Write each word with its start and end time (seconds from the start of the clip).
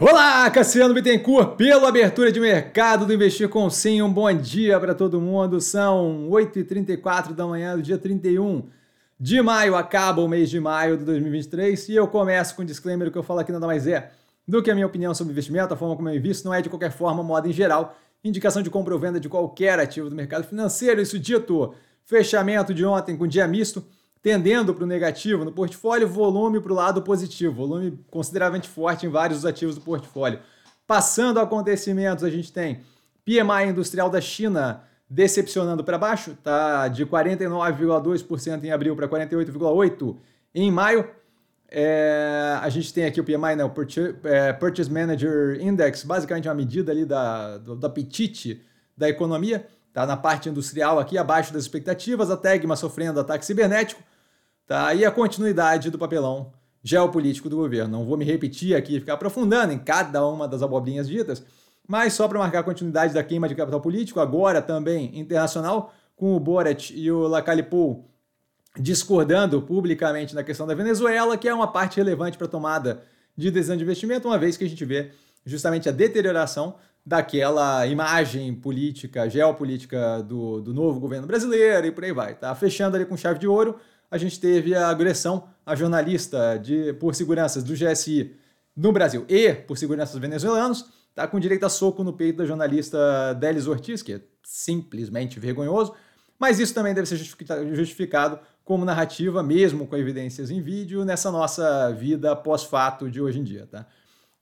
Olá, 0.00 0.48
Cassiano 0.48 0.94
Bittencourt, 0.94 1.56
pela 1.56 1.88
abertura 1.88 2.30
de 2.30 2.38
mercado 2.38 3.04
do 3.04 3.12
Investir 3.12 3.48
com 3.48 3.68
Sim. 3.68 4.00
Um 4.00 4.12
bom 4.12 4.32
dia 4.32 4.78
para 4.78 4.94
todo 4.94 5.20
mundo. 5.20 5.60
São 5.60 6.28
8h34 6.30 7.32
da 7.32 7.44
manhã 7.44 7.74
do 7.74 7.82
dia 7.82 7.98
31 7.98 8.62
de 9.18 9.42
maio. 9.42 9.74
Acaba 9.74 10.20
o 10.20 10.28
mês 10.28 10.50
de 10.50 10.60
maio 10.60 10.96
de 10.96 11.04
2023 11.04 11.88
e 11.88 11.96
eu 11.96 12.06
começo 12.06 12.54
com 12.54 12.62
um 12.62 12.64
disclaimer: 12.64 13.10
que 13.10 13.18
eu 13.18 13.24
falo 13.24 13.40
aqui 13.40 13.50
nada 13.50 13.66
mais 13.66 13.88
é 13.88 14.12
do 14.46 14.62
que 14.62 14.70
a 14.70 14.74
minha 14.74 14.86
opinião 14.86 15.12
sobre 15.12 15.32
investimento, 15.32 15.74
a 15.74 15.76
forma 15.76 15.96
como 15.96 16.08
eu 16.08 16.14
invisto, 16.14 16.46
não 16.46 16.54
é 16.54 16.62
de 16.62 16.68
qualquer 16.68 16.92
forma, 16.92 17.20
moda 17.24 17.48
em 17.48 17.52
geral, 17.52 17.98
indicação 18.22 18.62
de 18.62 18.70
compra 18.70 18.94
ou 18.94 19.00
venda 19.00 19.18
de 19.18 19.28
qualquer 19.28 19.80
ativo 19.80 20.08
do 20.08 20.14
mercado 20.14 20.44
financeiro. 20.44 21.00
Isso 21.00 21.18
dito, 21.18 21.74
fechamento 22.04 22.72
de 22.72 22.84
ontem 22.84 23.16
com 23.16 23.26
dia 23.26 23.48
misto 23.48 23.84
tendendo 24.22 24.74
para 24.74 24.84
o 24.84 24.86
negativo 24.86 25.44
no 25.44 25.52
portfólio, 25.52 26.08
volume 26.08 26.60
para 26.60 26.72
o 26.72 26.74
lado 26.74 27.02
positivo, 27.02 27.54
volume 27.54 27.98
consideravelmente 28.10 28.68
forte 28.68 29.06
em 29.06 29.08
vários 29.08 29.44
ativos 29.44 29.74
do 29.76 29.80
portfólio. 29.80 30.40
Passando 30.86 31.38
a 31.38 31.42
acontecimentos, 31.42 32.24
a 32.24 32.30
gente 32.30 32.52
tem 32.52 32.80
PMI 33.24 33.68
industrial 33.70 34.08
da 34.08 34.20
China 34.20 34.82
decepcionando 35.08 35.82
para 35.82 35.96
baixo, 35.96 36.36
tá 36.42 36.88
de 36.88 37.06
49,2% 37.06 38.64
em 38.64 38.70
abril 38.70 38.94
para 38.94 39.08
48,8% 39.08 40.16
em 40.54 40.70
maio. 40.70 41.08
É, 41.70 42.58
a 42.62 42.68
gente 42.70 42.92
tem 42.92 43.04
aqui 43.04 43.20
o 43.20 43.24
PMI, 43.24 43.56
né, 43.56 43.64
o 43.64 43.72
é, 44.24 44.52
Purchase 44.54 44.90
Manager 44.90 45.58
Index, 45.60 46.02
basicamente 46.02 46.48
uma 46.48 46.54
medida 46.54 46.90
ali 46.90 47.04
da, 47.04 47.58
do, 47.58 47.76
do 47.76 47.86
apetite 47.86 48.62
da 48.96 49.08
economia, 49.08 49.66
tá 49.92 50.06
na 50.06 50.16
parte 50.16 50.48
industrial 50.48 50.98
aqui 50.98 51.18
abaixo 51.18 51.52
das 51.52 51.62
expectativas, 51.62 52.30
a 52.30 52.36
Tegma 52.36 52.76
sofrendo 52.76 53.20
ataque 53.20 53.44
cibernético, 53.44 54.02
Tá? 54.68 54.92
E 54.92 55.02
a 55.02 55.10
continuidade 55.10 55.90
do 55.90 55.98
papelão 55.98 56.52
geopolítico 56.82 57.48
do 57.48 57.56
governo. 57.56 57.98
Não 57.98 58.04
vou 58.04 58.18
me 58.18 58.24
repetir 58.24 58.76
aqui 58.76 58.96
e 58.96 59.00
ficar 59.00 59.14
aprofundando 59.14 59.72
em 59.72 59.78
cada 59.78 60.24
uma 60.26 60.46
das 60.46 60.62
abobrinhas 60.62 61.08
ditas, 61.08 61.42
mas 61.88 62.12
só 62.12 62.28
para 62.28 62.38
marcar 62.38 62.58
a 62.58 62.62
continuidade 62.62 63.14
da 63.14 63.24
queima 63.24 63.48
de 63.48 63.54
capital 63.54 63.80
político, 63.80 64.20
agora 64.20 64.60
também 64.60 65.18
internacional, 65.18 65.94
com 66.14 66.36
o 66.36 66.40
Borat 66.40 66.90
e 66.90 67.10
o 67.10 67.26
Lacalipou 67.26 68.10
discordando 68.78 69.62
publicamente 69.62 70.34
na 70.34 70.44
questão 70.44 70.66
da 70.66 70.74
Venezuela, 70.74 71.38
que 71.38 71.48
é 71.48 71.54
uma 71.54 71.72
parte 71.72 71.96
relevante 71.96 72.36
para 72.36 72.46
a 72.46 72.50
tomada 72.50 73.02
de 73.34 73.50
decisão 73.50 73.76
de 73.76 73.82
investimento, 73.82 74.28
uma 74.28 74.38
vez 74.38 74.58
que 74.58 74.64
a 74.64 74.68
gente 74.68 74.84
vê 74.84 75.12
justamente 75.46 75.88
a 75.88 75.92
deterioração 75.92 76.76
daquela 77.08 77.86
imagem 77.86 78.54
política, 78.54 79.28
geopolítica 79.28 80.22
do, 80.22 80.60
do 80.60 80.74
novo 80.74 81.00
governo 81.00 81.26
brasileiro 81.26 81.86
e 81.86 81.90
por 81.90 82.04
aí 82.04 82.12
vai. 82.12 82.34
Tá 82.34 82.54
fechando 82.54 82.96
ali 82.96 83.06
com 83.06 83.16
chave 83.16 83.38
de 83.38 83.48
ouro 83.48 83.78
a 84.10 84.16
gente 84.16 84.40
teve 84.40 84.74
a 84.74 84.88
agressão 84.88 85.48
a 85.64 85.74
jornalista 85.74 86.58
de, 86.58 86.94
por 86.94 87.14
seguranças 87.14 87.62
do 87.62 87.74
GSI 87.74 88.34
no 88.74 88.92
Brasil 88.92 89.24
e 89.28 89.52
por 89.52 89.76
seguranças 89.76 90.16
venezuelanos, 90.18 90.86
tá 91.14 91.26
com 91.26 91.38
direito 91.38 91.66
a 91.66 91.68
soco 91.68 92.02
no 92.02 92.12
peito 92.12 92.38
da 92.38 92.46
jornalista 92.46 93.34
Delis 93.34 93.66
Ortiz, 93.66 94.02
que 94.02 94.14
é 94.14 94.20
simplesmente 94.42 95.38
vergonhoso, 95.38 95.92
mas 96.38 96.58
isso 96.58 96.72
também 96.72 96.94
deve 96.94 97.06
ser 97.06 97.16
justificado 97.74 98.38
como 98.64 98.84
narrativa, 98.84 99.42
mesmo 99.42 99.86
com 99.86 99.96
evidências 99.96 100.50
em 100.50 100.62
vídeo, 100.62 101.04
nessa 101.04 101.30
nossa 101.30 101.90
vida 101.92 102.36
pós-fato 102.36 103.10
de 103.10 103.20
hoje 103.20 103.40
em 103.40 103.44
dia. 103.44 103.66
Tá? 103.66 103.86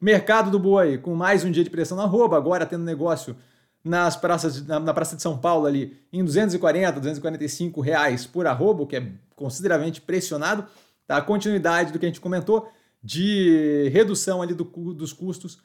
Mercado 0.00 0.50
do 0.50 0.58
boi, 0.58 0.98
com 0.98 1.14
mais 1.14 1.42
um 1.42 1.50
dia 1.50 1.64
de 1.64 1.70
pressão 1.70 1.96
na 1.96 2.04
rouba, 2.04 2.36
agora 2.36 2.66
tendo 2.66 2.84
negócio 2.84 3.34
nas 3.82 4.14
praças, 4.14 4.66
na, 4.66 4.78
na, 4.78 4.92
Praça 4.92 5.16
de 5.16 5.22
São 5.22 5.38
Paulo 5.38 5.64
ali 5.64 5.96
em 6.12 6.22
240, 6.22 7.00
245 7.00 7.80
reais 7.80 8.26
por 8.26 8.46
arrobo, 8.46 8.86
que 8.86 8.96
é 8.96 9.12
consideravelmente 9.34 10.02
pressionado, 10.02 10.66
tá? 11.06 11.16
A 11.16 11.22
continuidade 11.22 11.92
do 11.92 11.98
que 11.98 12.04
a 12.04 12.08
gente 12.08 12.20
comentou 12.20 12.70
de 13.02 13.88
redução 13.90 14.42
ali 14.42 14.52
do, 14.52 14.64
dos 14.64 15.14
custos 15.14 15.60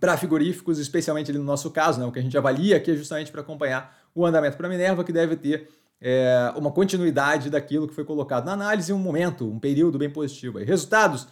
para 0.00 0.16
frigoríficos, 0.16 0.78
especialmente 0.78 1.30
ali 1.30 1.38
no 1.38 1.44
nosso 1.44 1.70
caso, 1.70 2.00
né? 2.00 2.06
O 2.06 2.10
que 2.10 2.18
a 2.18 2.22
gente 2.22 2.36
avalia 2.36 2.76
aqui 2.76 2.90
é 2.90 2.96
justamente 2.96 3.30
para 3.30 3.42
acompanhar 3.42 3.96
o 4.12 4.26
andamento 4.26 4.56
para 4.56 4.68
Minerva, 4.68 5.04
que 5.04 5.12
deve 5.12 5.36
ter 5.36 5.68
é, 6.00 6.52
uma 6.56 6.72
continuidade 6.72 7.48
daquilo 7.48 7.86
que 7.86 7.94
foi 7.94 8.04
colocado 8.04 8.46
na 8.46 8.52
análise, 8.52 8.92
um 8.92 8.98
momento, 8.98 9.48
um 9.48 9.60
período 9.60 9.98
bem 9.98 10.10
positivo. 10.10 10.58
Aí. 10.58 10.64
Resultados, 10.64 11.28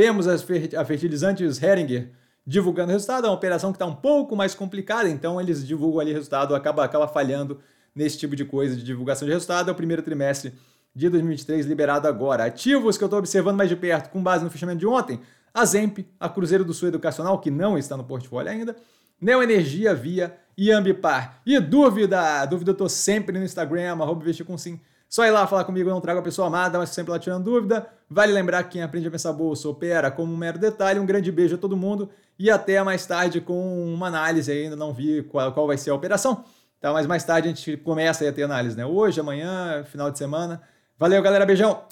temos 0.00 0.26
a 0.26 0.84
fertilizantes 0.86 1.62
Heringer 1.62 2.08
divulgando 2.46 2.90
resultado. 2.90 3.26
É 3.26 3.28
uma 3.28 3.36
operação 3.36 3.70
que 3.70 3.76
está 3.76 3.84
um 3.84 3.94
pouco 3.94 4.34
mais 4.34 4.54
complicada, 4.54 5.06
então 5.10 5.38
eles 5.38 5.66
divulgam 5.66 6.00
ali 6.00 6.10
resultado, 6.10 6.54
acaba, 6.54 6.82
acaba 6.82 7.06
falhando 7.06 7.60
nesse 7.94 8.16
tipo 8.16 8.34
de 8.34 8.46
coisa 8.46 8.74
de 8.74 8.82
divulgação 8.82 9.28
de 9.28 9.34
resultado. 9.34 9.68
É 9.68 9.72
o 9.72 9.74
primeiro 9.74 10.00
trimestre 10.02 10.54
de 10.96 11.06
2023 11.10 11.66
liberado 11.66 12.08
agora. 12.08 12.46
Ativos 12.46 12.96
que 12.96 13.04
eu 13.04 13.08
estou 13.08 13.18
observando 13.18 13.58
mais 13.58 13.68
de 13.68 13.76
perto, 13.76 14.08
com 14.08 14.22
base 14.22 14.42
no 14.42 14.50
fechamento 14.50 14.78
de 14.78 14.86
ontem, 14.86 15.20
a 15.52 15.66
Zemp, 15.66 15.98
a 16.18 16.30
Cruzeiro 16.30 16.64
do 16.64 16.72
Sul 16.72 16.88
Educacional, 16.88 17.38
que 17.38 17.50
não 17.50 17.76
está 17.76 17.94
no 17.94 18.04
portfólio 18.04 18.50
ainda, 18.50 18.74
Neoenergia, 19.20 19.94
Via 19.94 20.34
e 20.56 20.70
Ambipar. 20.70 21.42
E 21.44 21.60
dúvida? 21.60 22.46
Dúvida 22.46 22.70
eu 22.70 22.72
estou 22.72 22.88
sempre 22.88 23.38
no 23.38 23.44
Instagram, 23.44 23.98
arroba 24.00 24.24
com 24.46 24.56
sim. 24.56 24.80
Só 25.10 25.26
ir 25.26 25.32
lá 25.32 25.44
falar 25.44 25.64
comigo, 25.64 25.90
eu 25.90 25.92
não 25.92 26.00
trago 26.00 26.20
a 26.20 26.22
pessoa 26.22 26.46
amada, 26.46 26.78
mas 26.78 26.90
sempre 26.90 27.10
lá 27.10 27.18
tirando 27.18 27.42
dúvida. 27.42 27.84
Vale 28.08 28.32
lembrar 28.32 28.62
que 28.62 28.70
quem 28.70 28.82
aprende 28.84 29.08
a 29.08 29.10
pensar 29.10 29.32
bolsa 29.32 29.68
opera 29.68 30.08
como 30.08 30.32
um 30.32 30.36
mero 30.36 30.56
detalhe. 30.56 31.00
Um 31.00 31.04
grande 31.04 31.32
beijo 31.32 31.56
a 31.56 31.58
todo 31.58 31.76
mundo 31.76 32.08
e 32.38 32.48
até 32.48 32.80
mais 32.84 33.04
tarde 33.06 33.40
com 33.40 33.92
uma 33.92 34.06
análise. 34.06 34.52
Ainda 34.52 34.76
não 34.76 34.92
vi 34.92 35.24
qual, 35.24 35.52
qual 35.52 35.66
vai 35.66 35.76
ser 35.76 35.90
a 35.90 35.96
operação, 35.96 36.44
tá? 36.80 36.92
mas 36.92 37.08
mais 37.08 37.24
tarde 37.24 37.48
a 37.48 37.50
gente 37.52 37.76
começa 37.78 38.26
a 38.28 38.32
ter 38.32 38.44
análise, 38.44 38.76
né? 38.76 38.86
Hoje, 38.86 39.18
amanhã, 39.18 39.82
final 39.82 40.12
de 40.12 40.16
semana. 40.16 40.62
Valeu, 40.96 41.20
galera, 41.20 41.44
beijão! 41.44 41.82